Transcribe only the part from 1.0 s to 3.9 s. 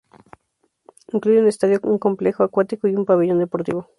Incluye un estadio, un complejo acuático y un pabellón deportivo.